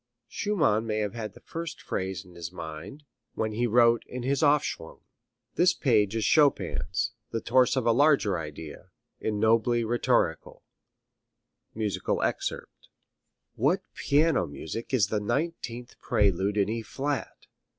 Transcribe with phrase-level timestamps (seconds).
[0.27, 3.03] Schumann may have had the first phrase in his mind
[3.35, 5.01] when he wrote his Aufschwung.
[5.53, 10.63] This page of Chopin's, the torso of a larger idea, is nobly rhetorical.
[11.75, 12.87] [Musical score excerpt]
[13.53, 17.45] What piano music is the nineteenth prelude in E flat!